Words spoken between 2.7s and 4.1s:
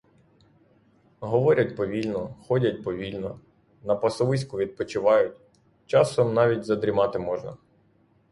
повільно; на